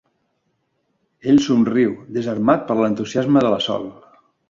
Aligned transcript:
Ell 1.27 1.37
somriu, 1.49 1.93
desarmat 2.17 2.67
per 2.73 2.81
l'entusiasme 2.83 3.49
de 3.49 3.57
la 3.57 3.65
Sol. 3.71 3.91